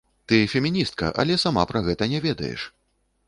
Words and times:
Ты 0.31 0.37
феміністка, 0.53 1.11
але 1.23 1.37
сама 1.43 1.65
пра 1.71 1.83
гэта 1.87 2.09
не 2.13 2.19
ведаеш! 2.27 2.61